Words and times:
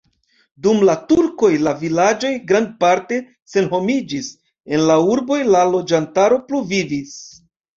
Dum 0.67 0.79
la 0.89 0.93
turkoj 1.11 1.49
la 1.65 1.73
vilaĝoj 1.81 2.31
grandparte 2.53 3.19
senhomiĝis, 3.53 4.33
en 4.75 4.83
la 4.93 4.99
urboj 5.17 5.41
la 5.57 5.63
loĝantaro 5.75 6.45
pluvivis. 6.51 7.17